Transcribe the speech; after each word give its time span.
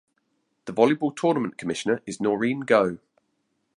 The 0.65 0.73
volleyball 0.73 1.15
tournament 1.15 1.59
commissioner 1.59 2.01
is 2.07 2.19
Noreen 2.19 2.61
Go. 2.61 2.97